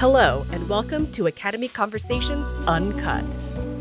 [0.00, 3.22] Hello and welcome to Academy Conversations Uncut,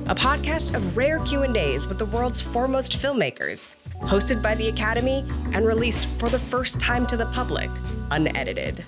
[0.07, 3.69] a podcast of rare Q&As with the world's foremost filmmakers,
[4.01, 7.69] hosted by the Academy and released for the first time to the public,
[8.11, 8.83] unedited.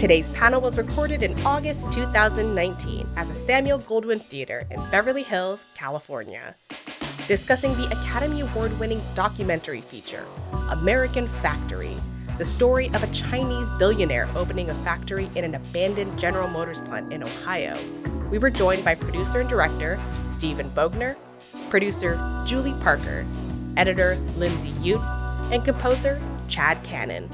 [0.00, 5.64] Today's panel was recorded in August 2019 at the Samuel Goldwyn Theater in Beverly Hills,
[5.76, 6.56] California,
[7.28, 10.26] discussing the Academy Award winning documentary feature,
[10.70, 11.96] American Factory
[12.38, 17.12] the story of a Chinese billionaire opening a factory in an abandoned General Motors plant
[17.12, 17.76] in Ohio.
[18.30, 19.98] We were joined by producer and director
[20.32, 21.16] Steven Bognar,
[21.68, 23.26] producer Julie Parker,
[23.76, 27.28] editor Lindsay Utz, and composer Chad Cannon.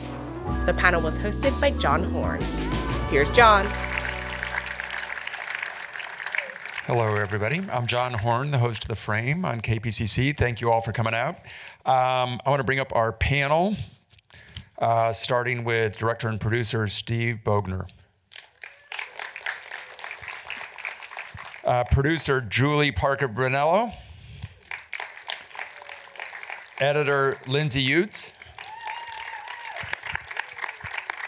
[0.65, 2.41] The panel was hosted by John Horn.
[3.11, 3.67] Here's John.
[6.87, 7.61] Hello, everybody.
[7.71, 10.34] I'm John Horn, the host of The Frame on KPCC.
[10.34, 11.37] Thank you all for coming out.
[11.84, 13.77] Um, I want to bring up our panel
[14.78, 17.88] uh, starting with director and producer Steve Bognar.
[21.64, 23.92] Uh, producer Julie Parker Benello.
[26.81, 28.33] Editor Lindsay Utz.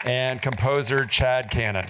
[0.05, 1.87] And composer Chad Cannon.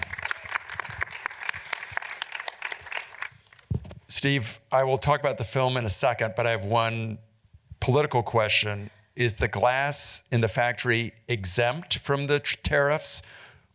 [4.06, 7.18] Steve, I will talk about the film in a second, but I have one
[7.80, 13.20] political question is the glass in the factory exempt from the tariffs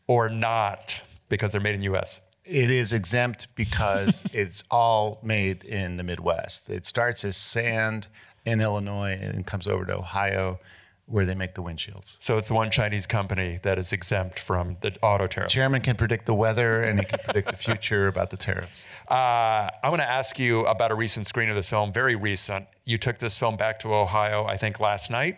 [0.08, 2.22] or not because they're made in the US?
[2.46, 6.70] It is exempt because it's all made in the Midwest.
[6.70, 8.08] It starts as sand
[8.46, 10.60] in Illinois and comes over to Ohio
[11.06, 12.16] where they make the windshields.
[12.20, 15.54] So it's the one Chinese company that is exempt from the auto tariffs.
[15.54, 18.86] Chairman can predict the weather and he can predict the future about the tariffs.
[19.10, 22.68] Uh, I want to ask you about a recent screen of this film, very recent.
[22.86, 25.38] You took this film back to Ohio, I think, last night.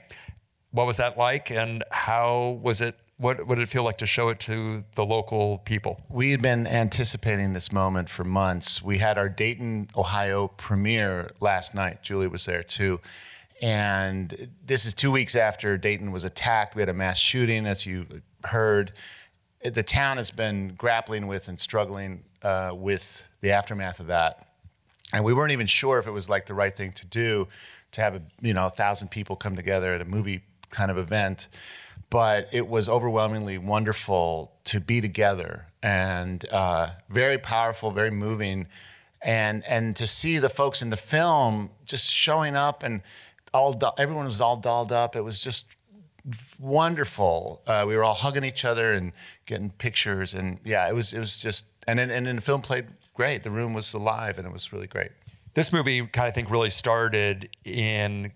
[0.71, 2.97] What was that like, and how was it?
[3.17, 6.01] What, what did it feel like to show it to the local people?
[6.09, 8.83] We had been anticipating this moment for months.
[8.83, 12.03] We had our Dayton, Ohio premiere last night.
[12.03, 12.99] Julie was there too.
[13.61, 16.75] And this is two weeks after Dayton was attacked.
[16.75, 18.05] We had a mass shooting, as you
[18.43, 18.91] heard.
[19.63, 24.47] The town has been grappling with and struggling uh, with the aftermath of that.
[25.13, 27.47] And we weren't even sure if it was like the right thing to do
[27.91, 30.97] to have a you know a thousand people come together at a movie kind of
[30.97, 31.47] event.
[32.09, 38.67] But it was overwhelmingly wonderful to be together and uh, very powerful, very moving,
[39.21, 43.01] and and to see the folks in the film just showing up and
[43.55, 45.15] all everyone was all dolled up.
[45.15, 45.65] It was just
[46.59, 47.61] wonderful.
[47.67, 49.13] Uh, we were all hugging each other and
[49.45, 52.87] getting pictures, and yeah, it was it was just and and, and the film played
[53.13, 53.43] great.
[53.43, 55.11] The room was alive, and it was really great.
[55.53, 58.31] This movie, kind of think, really started in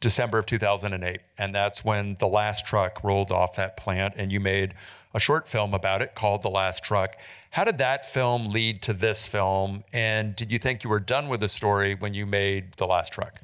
[0.00, 4.40] December of 2008, and that's when the last truck rolled off that plant, and you
[4.40, 4.74] made
[5.14, 7.16] a short film about it called The Last Truck.
[7.50, 9.84] How did that film lead to this film?
[9.92, 13.12] And did you think you were done with the story when you made The Last
[13.12, 13.40] Truck?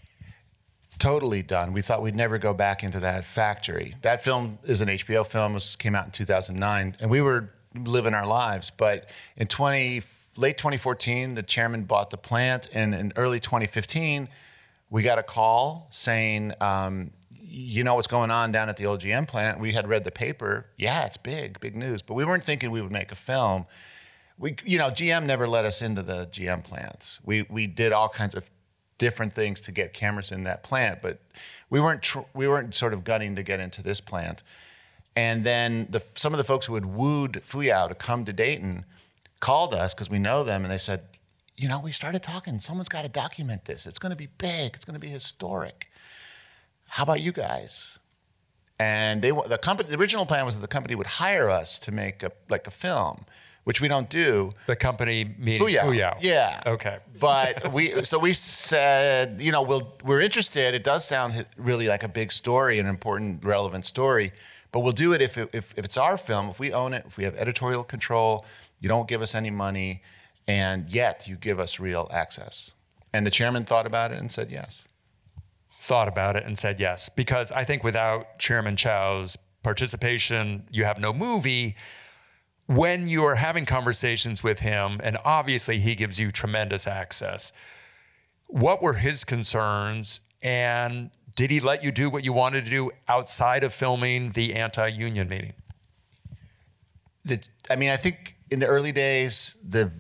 [0.98, 1.72] Totally done.
[1.72, 3.94] We thought we'd never go back into that factory.
[4.03, 5.56] That film is an HBO film.
[5.56, 8.70] It came out in 2009, and we were living our lives.
[8.70, 10.03] But in 20
[10.36, 14.28] late 2014, the chairman bought the plant, and in early 2015,
[14.91, 16.53] we got a call saying.
[16.60, 17.12] Um,
[17.50, 19.59] you know what's going on down at the old GM plant.
[19.59, 20.66] We had read the paper.
[20.76, 22.03] Yeah, it's big, big news.
[22.03, 23.66] But we weren't thinking we would make a film.
[24.36, 27.20] We, you know, GM never let us into the GM plants.
[27.25, 28.50] We we did all kinds of
[28.98, 31.20] different things to get cameras in that plant, but
[31.70, 34.42] we weren't tr- we weren't sort of gunning to get into this plant.
[35.16, 38.84] And then the, some of the folks who had wooed Fuyao to come to Dayton
[39.41, 41.04] called us because we know them, and they said,
[41.56, 42.60] you know, we started talking.
[42.60, 43.86] Someone's got to document this.
[43.86, 44.75] It's going to be big.
[44.75, 45.88] It's going to be historic.
[46.86, 47.98] How about you guys?
[48.78, 49.88] And they the company.
[49.88, 52.70] The original plan was that the company would hire us to make a like a
[52.70, 53.26] film
[53.69, 54.51] which we don't do.
[54.65, 55.83] The company meaning Fuyao.
[55.83, 56.17] Fuyao.
[56.23, 56.62] Yeah.
[56.65, 56.97] Okay.
[57.21, 60.73] But we so we said, you know, we'll we're interested.
[60.73, 64.33] It does sound really like a big story, an important, relevant story.
[64.73, 67.05] But we'll do it if, it, if if it's our film, if we own it,
[67.07, 68.47] if we have editorial control.
[68.81, 70.03] You don't give us any money,
[70.47, 72.71] and yet you give us real access.
[73.13, 74.89] And the chairman thought about it and said yes.
[75.72, 80.98] Thought about it and said yes because I think without Chairman Chow's participation, you have
[80.98, 81.77] no movie
[82.68, 87.50] when you are having conversations with him, and obviously he gives you tremendous access,
[88.47, 90.20] what were his concerns?
[90.42, 94.54] And did he let you do what you wanted to do outside of filming the
[94.54, 95.54] anti union meeting?
[97.24, 99.91] The, I mean, I think in the early days, the,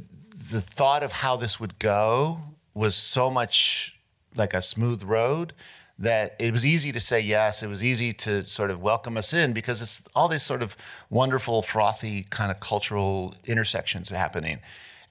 [0.50, 2.42] the thought of how this would go
[2.74, 3.98] was so much
[4.36, 5.54] like a smooth road
[5.98, 7.62] that it was easy to say yes.
[7.62, 10.76] It was easy to sort of welcome us in because it's all these sort of
[11.10, 14.60] wonderful, frothy kind of cultural intersections happening.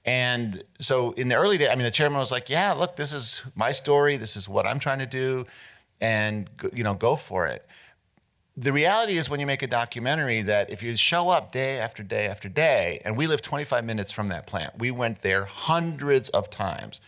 [0.04, 3.12] And so in the early days, I mean, the chairman was like, "Yeah, look, this
[3.12, 4.16] is my story.
[4.16, 5.44] This is what I'm trying to do,
[6.00, 7.66] and you know, go for it."
[8.56, 12.02] The reality is, when you make a documentary, that if you show up day after
[12.02, 16.30] day after day, and we live 25 minutes from that plant, we went there hundreds
[16.30, 17.00] of times.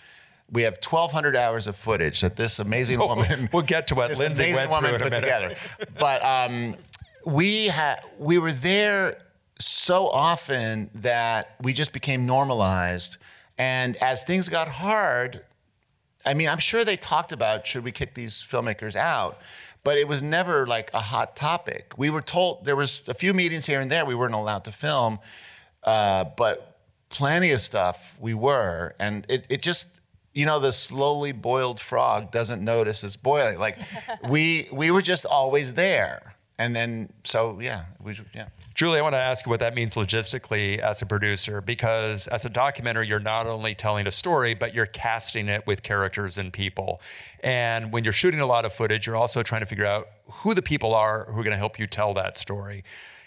[0.53, 3.49] We have 1,200 hours of footage that this amazing woman.
[3.53, 5.57] We'll get to what this Lindsay amazing went woman through in a put together.
[5.99, 6.77] But um,
[7.25, 9.19] we had we were there
[9.59, 13.19] so often that we just became normalized.
[13.59, 15.45] And as things got hard,
[16.25, 19.41] I mean, I'm sure they talked about should we kick these filmmakers out,
[19.85, 21.93] but it was never like a hot topic.
[21.97, 24.73] We were told there was a few meetings here and there we weren't allowed to
[24.73, 25.19] film,
[25.85, 30.00] uh, but plenty of stuff we were, and it it just.
[30.41, 33.59] You know, the slowly boiled frog doesn't notice it's boiling.
[33.59, 33.77] Like,
[34.31, 38.49] we we were just always there, and then so yeah, we yeah.
[38.75, 42.47] Julie, I want to ask you what that means logistically as a producer, because as
[42.47, 46.51] a documentary, you're not only telling a story, but you're casting it with characters and
[46.51, 47.03] people.
[47.41, 50.55] And when you're shooting a lot of footage, you're also trying to figure out who
[50.55, 52.83] the people are who are going to help you tell that story.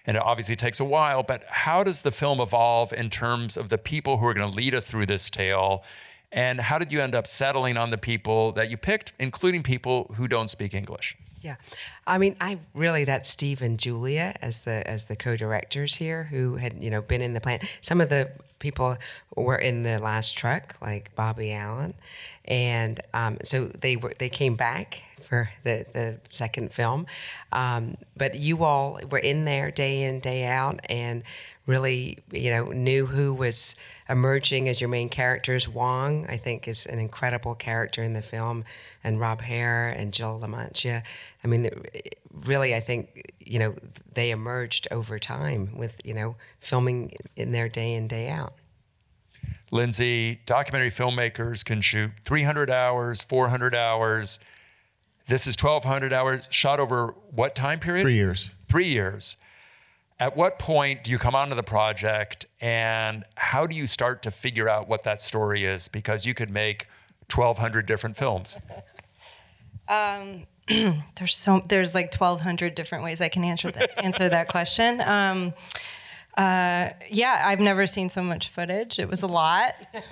[0.07, 3.69] And it obviously takes a while, but how does the film evolve in terms of
[3.69, 5.83] the people who are going to lead us through this tale?
[6.33, 10.11] And how did you end up settling on the people that you picked, including people
[10.15, 11.15] who don't speak English?
[11.41, 11.57] Yeah,
[12.07, 16.55] I mean, I really that's Steve and Julia as the as the co-directors here who
[16.55, 17.63] had you know been in the plant.
[17.81, 18.97] Some of the people
[19.35, 21.95] were in the last truck, like Bobby Allen,
[22.45, 27.05] and um, so they were they came back for the the second film.
[27.51, 31.23] Um, but you all were in there day in day out and
[31.65, 33.75] really you know knew who was
[34.09, 35.67] emerging as your main characters.
[35.67, 38.65] Wong, I think, is an incredible character in the film,
[39.03, 41.03] and Rob Haerr and Jill LaMantia.
[41.43, 41.69] I mean,
[42.45, 43.75] really, I think you know
[44.13, 48.53] they emerged over time with you know filming in their day in day out.
[49.73, 54.39] Lindsay, documentary filmmakers can shoot 300 hours, 400 hours.
[55.27, 58.03] This is 1,200 hours, shot over what time period?
[58.03, 58.51] Three years.
[58.69, 59.37] Three years.
[60.19, 64.31] At what point do you come onto the project and how do you start to
[64.31, 65.87] figure out what that story is?
[65.87, 66.87] Because you could make
[67.33, 68.59] 1,200 different films.
[71.15, 75.53] there's so there's like 1200 different ways i can answer that answer that question um,
[76.37, 78.99] uh, yeah i've never seen so much footage.
[78.99, 79.73] It was a lot.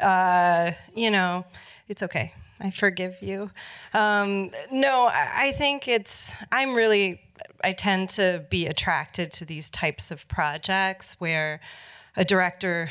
[0.00, 1.44] Uh, you know
[1.86, 2.34] it's okay.
[2.58, 3.52] I forgive you.
[3.94, 7.20] Um, no I, I think it's i'm really
[7.62, 11.60] i tend to be attracted to these types of projects where
[12.16, 12.88] a director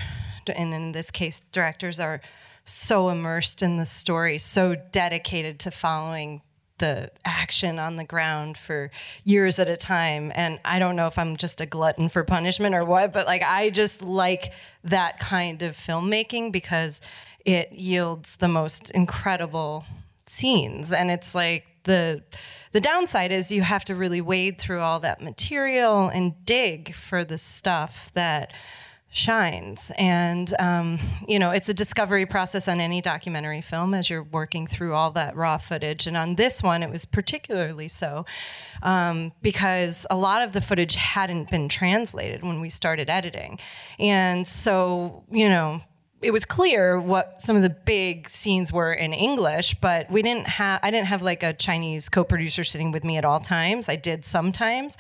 [0.48, 2.22] and in this case directors are
[2.64, 6.42] so immersed in the story so dedicated to following
[6.82, 8.92] the action on the ground for
[9.24, 10.34] years at a time.
[10.36, 13.44] And I don't know if I'm just a glutton for punishment or what, but like
[13.44, 14.52] I just like
[14.84, 17.00] that kind of filmmaking because
[17.46, 19.86] it yields the most incredible
[20.26, 20.92] scenes.
[20.92, 22.22] And it's like the
[22.74, 27.24] the downside is you have to really wade through all that material and dig for
[27.26, 28.54] the stuff that
[29.14, 29.92] shines.
[29.98, 30.98] And, um,
[31.28, 35.12] you know, it's a discovery process on any documentary film as you're working through all
[35.12, 36.08] that raw footage.
[36.08, 38.26] And on this one, it was particularly so
[38.82, 43.60] um, because a lot of the footage hadn't been translated when we started editing.
[44.00, 45.82] And so, you know,
[46.22, 50.48] it was clear what some of the big scenes were in English, but we didn't
[50.48, 53.90] have I didn't have like a Chinese co-producer sitting with me at all times.
[53.90, 54.98] I did sometimes,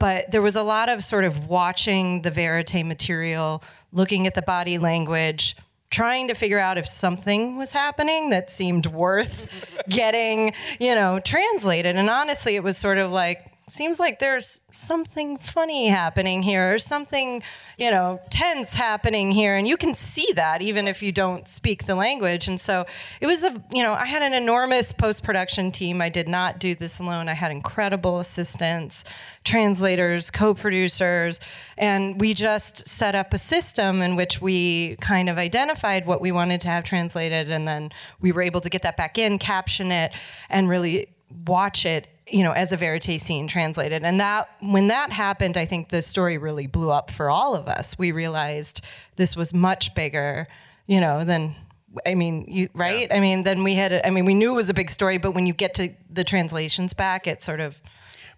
[0.00, 4.42] but there was a lot of sort of watching the verite material, looking at the
[4.42, 5.54] body language,
[5.90, 11.96] trying to figure out if something was happening that seemed worth getting, you know, translated.
[11.96, 16.78] And honestly, it was sort of like seems like there's something funny happening here or
[16.78, 17.42] something,
[17.78, 19.56] you know, tense happening here.
[19.56, 22.48] And you can see that even if you don't speak the language.
[22.48, 22.86] And so
[23.20, 26.00] it was a, you know, I had an enormous post production team.
[26.00, 27.28] I did not do this alone.
[27.28, 29.04] I had incredible assistants,
[29.44, 31.40] translators, co producers.
[31.78, 36.32] And we just set up a system in which we kind of identified what we
[36.32, 37.50] wanted to have translated.
[37.50, 40.12] And then we were able to get that back in, caption it,
[40.48, 41.08] and really
[41.46, 44.04] watch it you know, as a verite scene translated.
[44.04, 47.68] And that when that happened, I think the story really blew up for all of
[47.68, 47.98] us.
[47.98, 48.82] We realized
[49.16, 50.46] this was much bigger,
[50.86, 51.54] you know, than
[52.06, 53.08] I mean, you right?
[53.08, 53.16] Yeah.
[53.16, 53.92] I mean, then we had.
[53.92, 55.90] A, I mean, we knew it was a big story, but when you get to
[56.08, 57.80] the translations back, it sort of.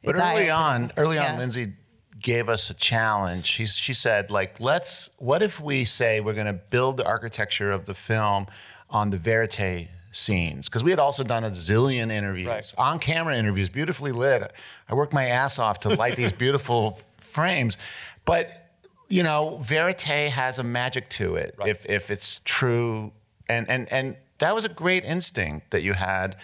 [0.03, 1.33] But early on, early yeah.
[1.33, 1.75] on, Lindsay
[2.19, 3.47] gave us a challenge.
[3.47, 5.11] She she said, like, let's.
[5.19, 8.47] What if we say we're going to build the architecture of the film
[8.89, 12.75] on the verite scenes because we had also done a zillion interviews, Right.
[12.79, 14.53] on camera interviews, beautifully lit.
[14.89, 17.79] I worked my ass off to light these beautiful frames.
[18.25, 18.71] But,
[19.09, 23.13] you know, verite has a magic to it if, if it's true.
[23.49, 26.37] And, and, and that was a great instinct that you had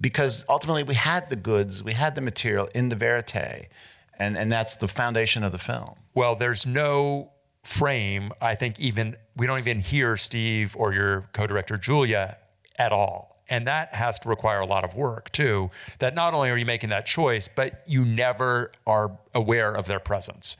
[0.00, 3.68] because ultimately we had the goods, we had the material in the verite.
[4.18, 5.94] And, and that's the foundation of the film.
[6.14, 7.30] Well, there's no
[7.64, 8.32] frame.
[8.40, 12.36] I think even we don't even hear Steve or your co-director Julia
[12.78, 13.42] at all.
[13.48, 15.70] And that has to require a lot of work too.
[15.98, 20.00] That not only are you making that choice, but you never are aware of their
[20.00, 20.56] presence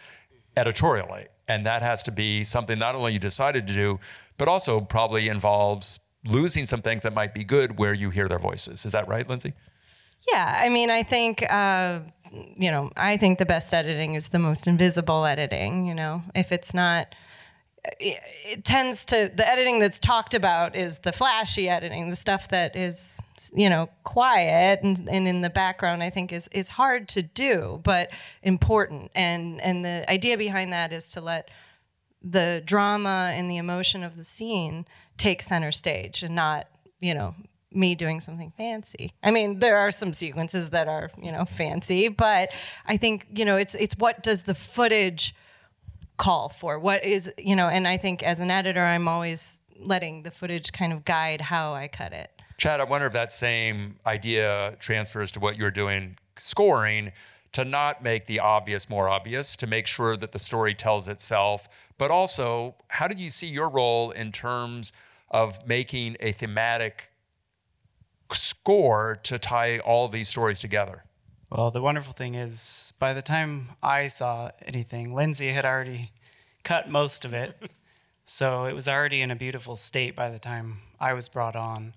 [0.56, 1.26] editorially.
[1.48, 4.00] And that has to be something not only you decided to do,
[4.36, 8.38] but also probably involves losing some things that might be good where you hear their
[8.38, 8.84] voices.
[8.84, 9.54] Is that right, Lindsay?
[10.30, 12.00] Yeah, I mean, I think uh,
[12.56, 15.86] you know, I think the best editing is the most invisible editing.
[15.86, 17.14] You know, if it's not,
[17.84, 22.76] it tends to the editing that's talked about is the flashy editing, the stuff that
[22.76, 23.20] is
[23.54, 26.02] you know quiet and, and in the background.
[26.02, 28.10] I think is is hard to do, but
[28.42, 29.10] important.
[29.14, 31.48] And and the idea behind that is to let
[32.22, 34.86] the drama and the emotion of the scene
[35.16, 36.68] take center stage and not
[37.00, 37.34] you know
[37.74, 39.12] me doing something fancy.
[39.22, 42.50] I mean, there are some sequences that are, you know, fancy, but
[42.86, 45.34] I think, you know, it's it's what does the footage
[46.16, 46.78] call for?
[46.78, 50.72] What is, you know, and I think as an editor, I'm always letting the footage
[50.72, 52.30] kind of guide how I cut it.
[52.58, 57.12] Chad, I wonder if that same idea transfers to what you're doing scoring
[57.52, 61.68] to not make the obvious more obvious, to make sure that the story tells itself.
[61.98, 64.92] But also, how do you see your role in terms
[65.30, 67.10] of making a thematic
[68.32, 71.04] score to tie all these stories together?
[71.54, 76.10] Well, the wonderful thing is, by the time I saw anything, Lindsay had already
[76.64, 77.54] cut most of it.
[78.24, 81.94] so it was already in a beautiful state by the time I was brought on.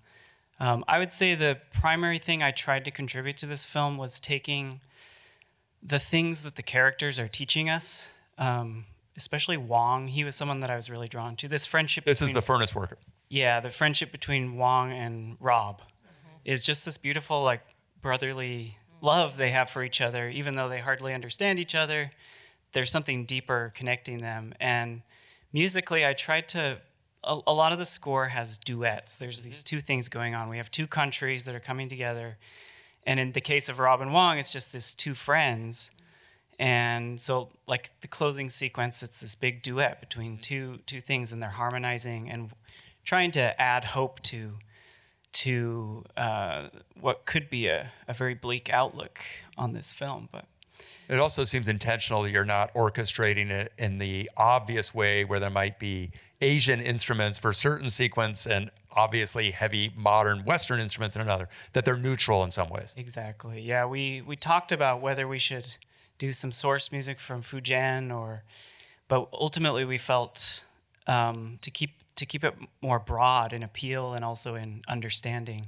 [0.59, 4.19] Um, I would say the primary thing I tried to contribute to this film was
[4.19, 4.81] taking
[5.81, 8.83] the things that the characters are teaching us, um,
[9.15, 10.09] especially Wong.
[10.09, 11.47] He was someone that I was really drawn to.
[11.47, 12.03] This friendship.
[12.03, 12.97] This is the furnace worker.
[13.29, 15.81] yeah, the friendship between Wong and Rob
[16.43, 17.61] is just this beautiful, like
[18.01, 22.11] brotherly love they have for each other, even though they hardly understand each other.
[22.73, 24.53] There's something deeper connecting them.
[24.59, 25.03] And
[25.53, 26.79] musically, I tried to.
[27.23, 29.17] A, a lot of the score has duets.
[29.17, 29.77] There's these mm-hmm.
[29.77, 30.47] two things going on.
[30.47, 32.37] We have two countries that are coming together.
[33.03, 35.91] And in the case of Rob and Wong, it's just this two friends.
[36.59, 40.41] And so, like the closing sequence, it's this big duet between mm-hmm.
[40.41, 42.51] two two things, and they're harmonizing and
[43.03, 44.53] trying to add hope to
[45.35, 49.19] to uh, what could be a, a very bleak outlook
[49.57, 50.29] on this film.
[50.31, 50.45] But
[51.09, 55.49] It also seems intentional that you're not orchestrating it in the obvious way where there
[55.49, 56.11] might be
[56.41, 61.97] Asian instruments for certain sequence and obviously heavy modern Western instruments in another, that they're
[61.97, 62.93] neutral in some ways.
[62.95, 65.67] exactly, yeah, we we talked about whether we should
[66.17, 68.43] do some source music from Fujian or,
[69.09, 70.63] but ultimately we felt
[71.07, 75.67] um, to keep to keep it more broad in appeal and also in understanding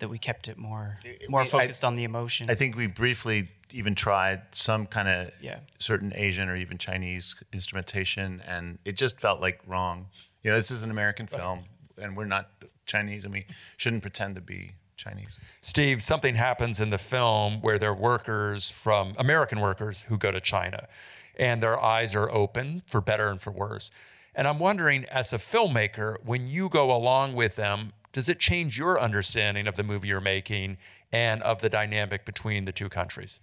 [0.00, 2.50] that we kept it more more I- focused on the emotion.
[2.50, 5.58] I think we briefly even tried some kind of Yeah.
[5.78, 10.08] certain Asian or even Chinese instrumentation, and it just felt like wrong.
[10.42, 11.64] You know, this is an American film,
[12.00, 12.50] and we're not
[12.86, 13.44] Chinese, and we
[13.76, 15.36] shouldn't pretend to be Chinese.
[15.60, 20.30] Steve, something happens in the film where there are workers from American workers who go
[20.30, 20.88] to China
[21.36, 23.90] and their eyes are open for better and for worse.
[24.38, 28.78] And I'm wondering, as a filmmaker, when you go along with them, does it change
[28.78, 30.78] your understanding of the movie you're making
[31.12, 33.40] and of the dynamic between the two countries?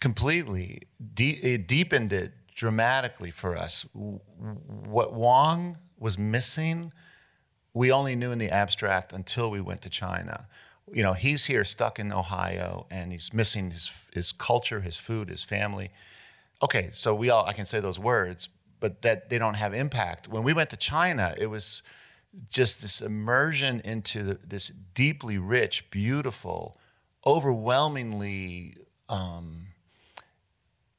[0.00, 0.82] completely.
[1.14, 3.86] De- it deepened it dramatically for us.
[3.92, 6.92] What Wong was missing,
[7.74, 10.48] we only knew in the abstract until we went to China.
[10.92, 15.28] You know, he's here stuck in Ohio and he's missing his, his culture, his food,
[15.28, 15.90] his family.
[16.62, 18.48] Okay, so we all, I can say those words,
[18.80, 20.28] but that they don't have impact.
[20.28, 21.82] When we went to China, it was
[22.48, 26.78] just this immersion into the, this deeply rich, beautiful,
[27.26, 28.76] overwhelmingly
[29.08, 29.68] um,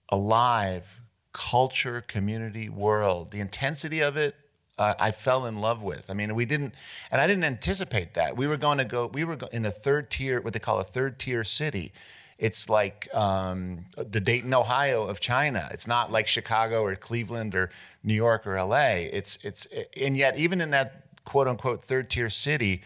[0.09, 3.31] alive culture, community, world.
[3.31, 4.35] The intensity of it,
[4.77, 6.09] uh, I fell in love with.
[6.09, 6.73] I mean, we didn't,
[7.11, 8.35] and I didn't anticipate that.
[8.35, 9.07] We were going to go.
[9.07, 11.91] We were in a third tier, what they call a third tier city.
[12.39, 15.69] It's like um, the Dayton, Ohio of China.
[15.71, 17.69] It's not like Chicago or Cleveland or
[18.01, 18.93] New York or LA.
[19.11, 19.67] It's it's
[19.99, 22.81] and yet even in that quote unquote third tier city,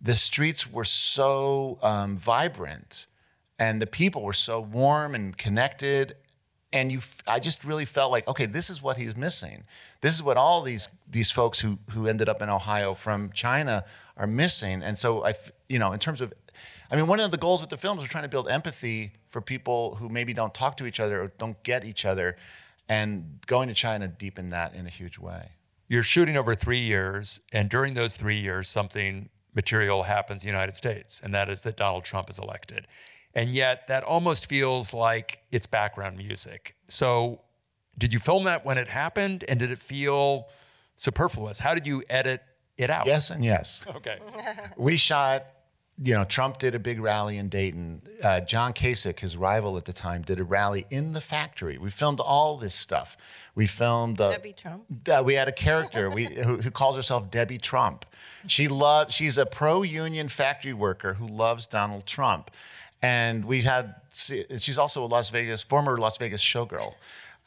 [0.00, 3.06] the streets were so um, vibrant
[3.58, 6.14] and the people were so warm and connected
[6.74, 6.98] and you,
[7.28, 9.62] I just really felt like, okay, this is what he's missing.
[10.00, 13.84] This is what all these these folks who who ended up in Ohio from China
[14.16, 14.82] are missing.
[14.82, 15.34] And so I
[15.68, 16.32] you know, in terms of,
[16.94, 19.40] I mean, one of the goals with the films was trying to build empathy for
[19.40, 22.36] people who maybe don't talk to each other or don't get each other,
[22.88, 25.48] and going to China deepened that in a huge way.
[25.88, 30.52] You're shooting over three years, and during those three years, something material happens in the
[30.52, 32.86] United States, and that is that Donald Trump is elected.
[33.34, 36.76] And yet, that almost feels like it's background music.
[36.86, 37.40] So,
[37.98, 40.46] did you film that when it happened, and did it feel
[40.94, 41.58] superfluous?
[41.58, 42.40] How did you edit
[42.78, 43.06] it out?
[43.06, 43.84] Yes and yes.
[43.96, 44.20] Okay.
[44.76, 45.46] we shot
[46.02, 48.02] you know trump did a big rally in dayton.
[48.22, 51.78] Uh, john kasich his rival at the time did a rally in the factory.
[51.78, 53.16] We filmed all this stuff.
[53.54, 54.84] We filmed uh, Debbie Trump.
[55.08, 58.06] uh, we had a character we, who, who calls herself debbie trump.
[58.46, 62.50] She loves she's a pro-union factory worker who loves donald trump.
[63.02, 66.94] And we had she's also a las vegas former las vegas showgirl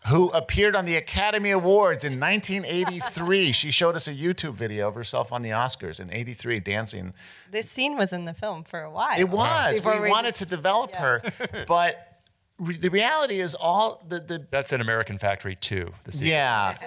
[0.08, 3.52] who appeared on the Academy Awards in 1983.
[3.52, 7.14] she showed us a YouTube video of herself on the Oscars in 83 dancing.
[7.52, 9.20] This scene was in the film for a while.
[9.20, 9.78] It was.
[9.78, 11.22] Before we, we wanted just- to develop her,
[11.68, 12.22] but
[12.58, 15.92] re- the reality is all the the That's an American Factory too.
[16.06, 16.78] The yeah,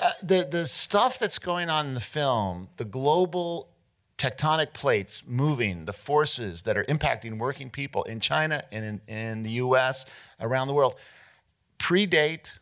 [0.00, 3.68] uh, the the stuff that's going on in the film, the global
[4.16, 9.42] tectonic plates moving, the forces that are impacting working people in China and in, in
[9.42, 10.04] the U.S.
[10.40, 10.96] around the world,
[11.78, 12.58] predate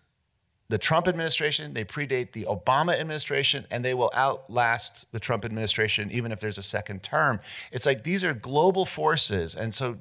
[0.69, 6.11] the Trump administration, they predate the Obama administration, and they will outlast the Trump administration
[6.11, 7.41] even if there's a second term.
[7.73, 9.55] It's like these are global forces.
[9.55, 9.99] And so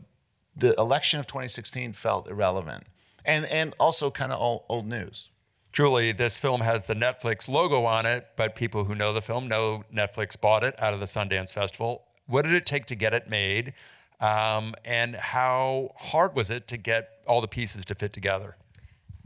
[0.55, 2.83] the election of 2016 felt irrelevant
[3.23, 5.29] and, and also kind of old, old news.
[5.71, 9.47] Julie, this film has the Netflix logo on it, but people who know the film
[9.47, 12.03] know Netflix bought it out of the Sundance Festival.
[12.25, 13.73] What did it take to get it made?
[14.19, 18.57] Um, and how hard was it to get all the pieces to fit together?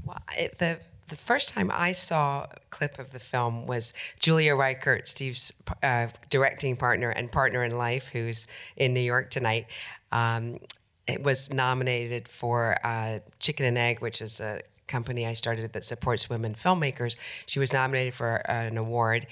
[0.04, 0.80] Well, it, the
[1.12, 5.51] the first time I saw a clip of the film was Julia Reichert, Steve's
[5.84, 9.68] uh, directing partner and partner in life, who's in New York tonight.
[10.13, 10.60] Um,
[11.08, 15.84] it was nominated for uh, Chicken and Egg, which is a company I started that
[15.84, 17.18] supports women filmmakers.
[17.46, 19.27] She was nominated for an award,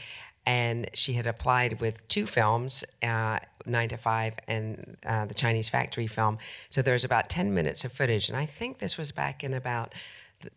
[0.46, 2.84] and she had applied with two films.
[3.02, 6.40] Uh, Nine to Five and uh, the Chinese Factory film.
[6.70, 8.28] So there's about 10 minutes of footage.
[8.30, 9.94] And I think this was back in about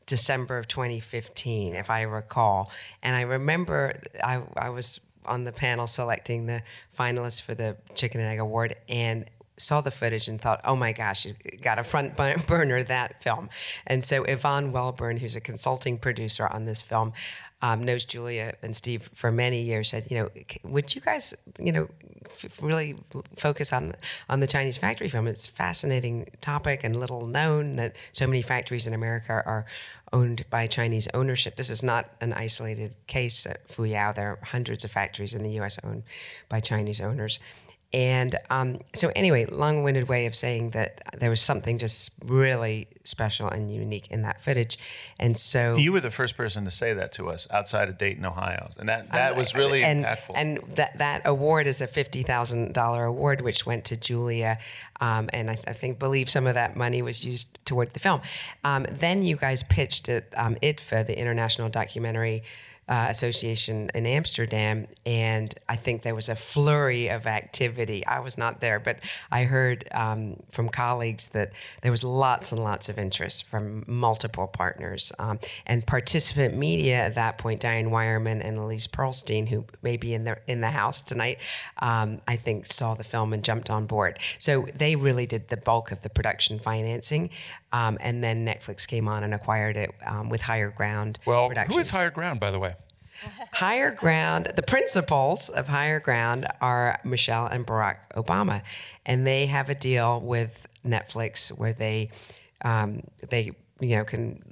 [0.06, 2.70] December of 2015, if I recall.
[3.02, 6.62] And I remember I, I was on the panel selecting the
[6.98, 10.92] finalists for the Chicken and Egg Award and saw the footage and thought, oh my
[10.92, 12.16] gosh, you got a front
[12.46, 13.48] burner that film.
[13.86, 17.12] And so Yvonne Welbon, who's a consulting producer on this film,
[17.62, 19.88] um, knows Julia and Steve for many years.
[19.90, 20.28] Said, you know,
[20.64, 21.88] would you guys, you know,
[22.26, 22.96] f- really
[23.36, 23.94] focus on
[24.28, 25.28] on the Chinese factory film?
[25.28, 29.64] It's a fascinating topic and little known that so many factories in America are
[30.12, 31.56] owned by Chinese ownership.
[31.56, 34.14] This is not an isolated case at Fuyao.
[34.14, 35.78] There are hundreds of factories in the U.S.
[35.84, 36.02] owned
[36.48, 37.40] by Chinese owners.
[37.92, 42.88] And um, so, anyway, long winded way of saying that there was something just really
[43.04, 44.78] special and unique in that footage.
[45.18, 48.24] And so, You were the first person to say that to us outside of Dayton,
[48.24, 48.70] Ohio.
[48.78, 50.32] And that, that was really and, impactful.
[50.34, 54.58] And that, that award is a $50,000 award, which went to Julia.
[55.00, 58.22] Um, and I, I think, believe some of that money was used toward the film.
[58.64, 62.42] Um, then you guys pitched at um, IDFA, the International Documentary
[62.92, 68.04] uh, Association in Amsterdam, and I think there was a flurry of activity.
[68.04, 68.98] I was not there, but
[69.30, 74.46] I heard um, from colleagues that there was lots and lots of interest from multiple
[74.46, 75.10] partners.
[75.18, 80.12] Um, and participant media at that point, Diane Weyermann and Elise Pearlstein, who may be
[80.12, 81.38] in the in the house tonight,
[81.78, 84.18] um, I think saw the film and jumped on board.
[84.38, 87.30] So they really did the bulk of the production financing,
[87.72, 91.18] um, and then Netflix came on and acquired it um, with Higher Ground.
[91.26, 92.74] Well, who is Higher Ground, by the way?
[93.52, 98.62] Higher Ground, the principals of Higher Ground are Michelle and Barack Obama,
[99.06, 102.10] and they have a deal with Netflix where they
[102.64, 104.42] um, they you know can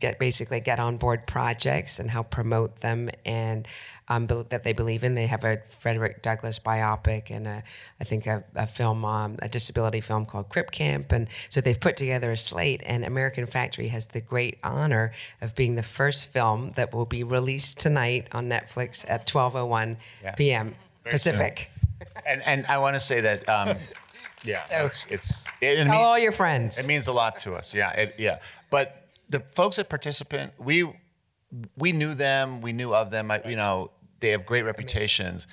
[0.00, 3.66] get basically get on board projects and help promote them and
[4.08, 5.14] um, that they believe in.
[5.14, 7.62] They have a Frederick Douglass biopic and a,
[8.00, 11.78] I think a, a film, um, a disability film called Crip Camp, and so they've
[11.80, 12.82] put together a slate.
[12.84, 17.24] And American Factory has the great honor of being the first film that will be
[17.24, 19.96] released tonight on Netflix at 12:01
[20.36, 20.74] p.m.
[21.04, 21.70] Pacific.
[22.26, 23.76] and, and I want to say that, um,
[24.44, 26.78] yeah, So- it's, it's it, it Tell mean- all your friends.
[26.78, 27.72] It means a lot to us.
[27.72, 28.40] Yeah, it, yeah.
[28.70, 30.90] But the folks at Participant, we
[31.76, 33.30] we knew them, we knew of them.
[33.30, 33.90] I, you know,
[34.24, 35.46] they have great reputations.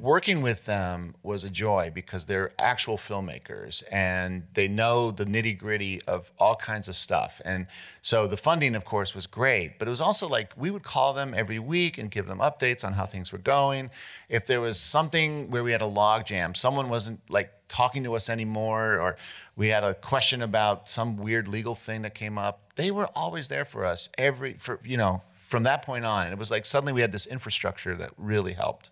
[0.00, 5.56] working with them was a joy because they're actual filmmakers and they know the nitty
[5.58, 7.40] gritty of all kinds of stuff.
[7.44, 7.66] And
[8.02, 11.12] so the funding, of course, was great, but it was also like we would call
[11.12, 13.90] them every week and give them updates on how things were going.
[14.28, 18.14] If there was something where we had a log jam, someone wasn't like talking to
[18.14, 19.16] us anymore, or
[19.56, 23.48] we had a question about some weird legal thing that came up, they were always
[23.48, 25.22] there for us every, for, you know,
[25.54, 26.32] from that point on.
[26.32, 28.90] It was like suddenly we had this infrastructure that really helped.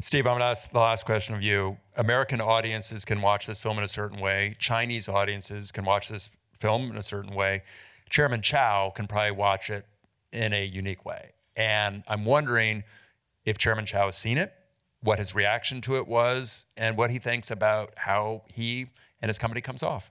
[0.00, 1.76] Steve, I'm going to ask the last question of you.
[1.94, 4.56] American audiences can watch this film in a certain way.
[4.58, 7.64] Chinese audiences can watch this film in a certain way.
[8.08, 9.84] Chairman Chow can probably watch it
[10.32, 11.32] in a unique way.
[11.54, 12.82] And I'm wondering
[13.44, 14.54] if Chairman Chow has seen it,
[15.02, 18.86] what his reaction to it was, and what he thinks about how he
[19.20, 20.10] and his company comes off.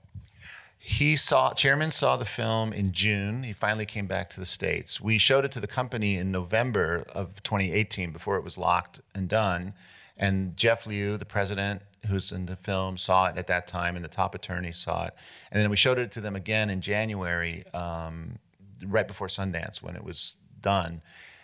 [0.82, 3.42] He saw chairman saw the film in June.
[3.42, 4.98] He finally came back to the states.
[4.98, 9.28] We showed it to the company in November of 2018 before it was locked and
[9.28, 9.74] done.
[10.16, 14.02] And Jeff Liu, the president who's in the film, saw it at that time, and
[14.02, 15.14] the top attorney saw it.
[15.52, 18.38] And then we showed it to them again in January, um,
[18.86, 21.02] right before Sundance when it was done.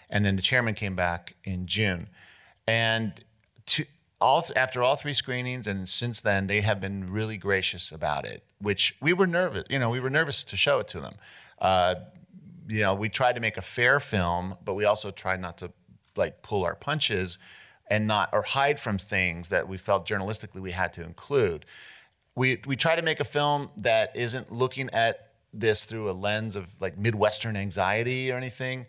[0.09, 2.09] And then the chairman came back in June.
[2.67, 3.23] And
[3.67, 3.85] to,
[4.21, 8.43] all after all three screenings and since then they have been really gracious about it
[8.61, 11.15] which we were nervous you know we were nervous to show it to them.
[11.61, 11.95] Uh,
[12.69, 15.71] you know we tried to make a fair film but we also tried not to
[16.17, 17.39] like pull our punches
[17.89, 21.65] and not or hide from things that we felt journalistically we had to include.
[22.35, 26.57] We we try to make a film that isn't looking at this through a lens
[26.57, 28.87] of like midwestern anxiety or anything.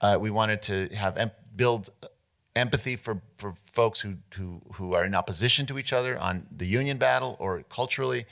[0.00, 1.90] Uh, we wanted to have build
[2.54, 6.66] empathy for, for folks who, who, who are in opposition to each other on the
[6.66, 8.26] union battle or culturally.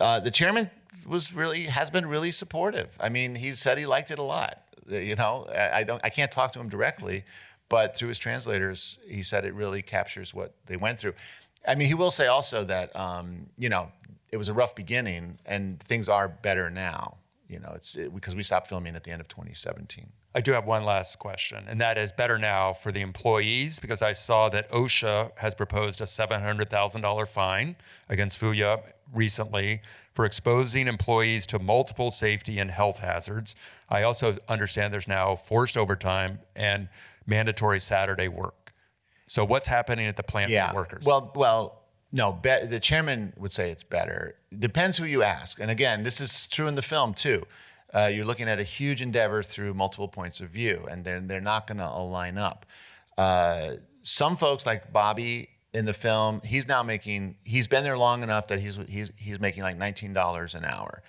[0.00, 0.70] Uh, the chairman
[1.06, 2.96] was really has been really supportive.
[3.00, 4.62] I mean, he said he liked it a lot.
[4.88, 7.24] You know, I, I don't I can't talk to him directly,
[7.68, 11.14] but through his translators, he said it really captures what they went through.
[11.66, 13.90] I mean, he will say also that um, you know
[14.30, 17.16] it was a rough beginning and things are better now.
[17.48, 20.12] You know, it's it, because we stopped filming at the end of 2017.
[20.34, 24.02] I do have one last question, and that is better now for the employees because
[24.02, 27.76] I saw that OSHA has proposed a $700,000 fine
[28.08, 28.82] against Fuyao
[29.14, 29.80] recently
[30.12, 33.54] for exposing employees to multiple safety and health hazards.
[33.88, 36.88] I also understand there's now forced overtime and
[37.26, 38.74] mandatory Saturday work.
[39.26, 40.70] So what's happening at the plant yeah.
[40.70, 41.04] for workers?
[41.06, 41.82] Well, well,
[42.12, 44.36] no, be- the chairman would say it's better.
[44.56, 45.60] Depends who you ask.
[45.60, 47.44] And again, this is true in the film too
[47.94, 51.40] uh, you're looking at a huge endeavor through multiple points of view, and they're, they're
[51.40, 52.66] not going to align up.
[53.16, 58.22] Uh, some folks, like Bobby in the film, he's now making, he's been there long
[58.22, 61.02] enough that he's, he's, he's making like $19 an hour.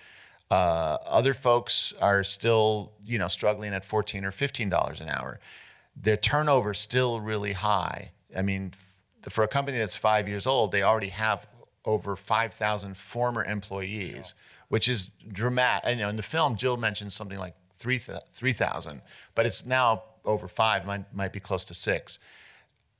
[0.50, 5.38] Uh, other folks are still, you know, struggling at 14 or $15 an hour.
[5.96, 8.10] Their turnover still really high.
[8.36, 8.72] I mean,
[9.28, 11.46] for a company that's five years old, they already have
[11.84, 14.34] over 5,000 former employees
[14.70, 15.82] which is dramatic.
[15.84, 19.02] And, you know, in the film, Jill mentions something like 3,000,
[19.34, 22.18] but it's now over five, might, might be close to six.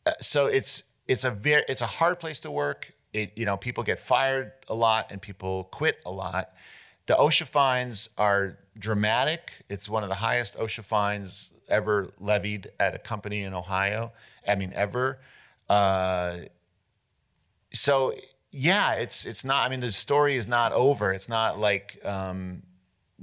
[0.04, 2.92] Uh, so it's, it's, a very, it's a hard place to work.
[3.12, 6.54] It, you know, people get fired a lot and people quit a lot.
[7.06, 9.52] The OSHA fines are dramatic.
[9.68, 14.12] It's one of the highest OSHA fines ever levied at a company in Ohio.
[14.46, 15.20] I mean, ever.
[15.70, 16.40] Uh,
[17.72, 18.12] so
[18.50, 19.64] yeah, it's it's not.
[19.64, 21.12] I mean, the story is not over.
[21.12, 22.64] It's not like um,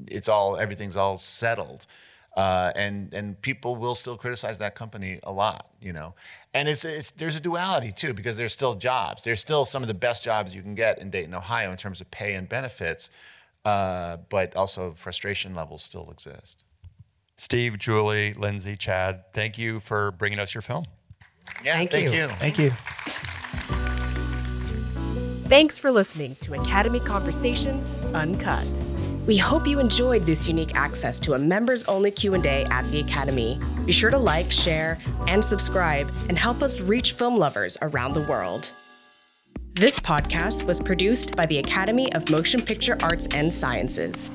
[0.07, 1.86] it's all everything's all settled.
[2.38, 6.13] Uh, and and people will still criticize that company a lot, you know.
[6.53, 9.23] And it's it's there's a duality too because there's still jobs.
[9.23, 11.99] There's still some of the best jobs you can get in Dayton, Ohio, in terms
[11.99, 13.10] of pay and benefits,
[13.65, 16.63] uh, but also frustration levels still exist.
[17.38, 20.86] Steve, Julie, Lindsay, Chad, thank you for bringing us your film.
[21.63, 22.12] Yeah, thank, thank you.
[22.12, 22.27] you.
[22.27, 22.71] Thank you.
[25.47, 28.67] Thanks for listening to Academy Conversations Uncut.
[29.25, 33.60] We hope you enjoyed this unique access to a members-only Q&A at the Academy.
[33.86, 38.21] Be sure to like, share, and subscribe and help us reach film lovers around the
[38.21, 38.71] world.
[39.73, 44.31] This podcast was produced by the Academy of Motion Picture Arts and Sciences.